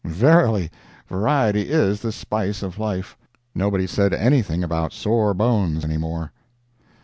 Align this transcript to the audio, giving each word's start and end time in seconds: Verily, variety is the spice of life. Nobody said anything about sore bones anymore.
Verily, 0.03 0.71
variety 1.07 1.69
is 1.69 2.01
the 2.01 2.11
spice 2.11 2.63
of 2.63 2.79
life. 2.79 3.15
Nobody 3.53 3.85
said 3.85 4.15
anything 4.15 4.63
about 4.63 4.93
sore 4.93 5.35
bones 5.35 5.85
anymore. 5.85 6.31